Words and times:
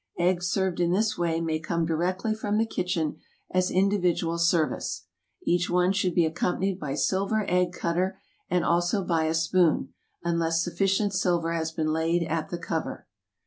Eggs 0.17 0.47
served 0.47 0.79
in 0.79 0.89
this 0.91 1.15
way 1.15 1.39
may 1.39 1.59
come 1.59 1.85
directly 1.85 2.33
from 2.33 2.57
the 2.57 2.65
kitchen 2.65 3.17
as 3.51 3.69
individual 3.69 4.39
service. 4.39 5.05
Each 5.43 5.69
one 5.69 5.91
should 5.91 6.15
be 6.15 6.25
accompanied 6.25 6.79
by 6.79 6.95
silver 6.95 7.45
egg 7.47 7.71
cut 7.73 7.97
ter, 7.97 8.17
and 8.49 8.65
also 8.65 9.03
by 9.03 9.25
a 9.25 9.35
spoon, 9.35 9.93
unless 10.23 10.63
sufficient 10.63 11.13
silver 11.13 11.53
has 11.53 11.71
been 11.71 11.93
laid 11.93 12.23
at 12.23 12.49
the 12.49 12.57
cover. 12.57 13.05